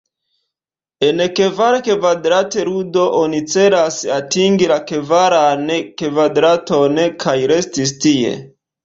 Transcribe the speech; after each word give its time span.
En 1.07 1.19
Kvar-kvadrat-ludo, 1.39 3.03
oni 3.17 3.41
celas 3.55 3.99
atingi 4.15 4.71
la 4.73 4.79
kvaran 4.93 5.69
kvadraton, 6.03 6.99
kaj 7.27 7.37
resti 7.53 7.87
tie. 8.07 8.33